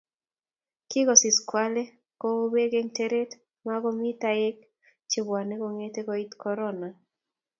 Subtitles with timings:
[0.89, 1.83] kikosis kwale
[2.19, 3.31] ko u pek eng teret
[3.65, 4.57] makomi taek
[5.09, 6.89] chebwane konget koit korona